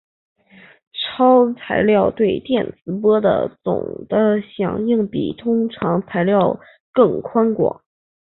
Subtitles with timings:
[0.93, 6.59] 超材料对电磁波的总的响应比通常材料
[6.91, 7.83] 更宽广。